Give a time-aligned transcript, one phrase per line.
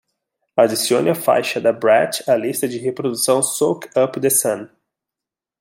[0.57, 4.67] Adicione a faixa da brat à lista de reprodução Soak Up The Sun.